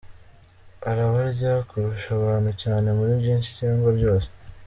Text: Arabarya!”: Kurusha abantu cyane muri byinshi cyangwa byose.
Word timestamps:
Arabarya!”: 0.89 1.51
Kurusha 1.69 2.09
abantu 2.19 2.51
cyane 2.63 2.87
muri 2.97 3.11
byinshi 3.21 3.49
cyangwa 3.59 3.89
byose. 3.97 4.29